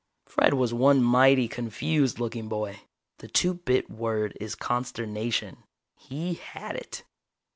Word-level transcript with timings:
Fred 0.25 0.55
was 0.55 0.73
one 0.73 1.03
mighty 1.03 1.47
confused 1.47 2.17
looking 2.17 2.47
boy. 2.49 2.79
The 3.19 3.27
two 3.27 3.53
bit 3.53 3.87
word 3.87 4.35
is 4.41 4.55
consternation. 4.55 5.57
He 5.95 6.33
had 6.33 6.75
it. 6.75 7.03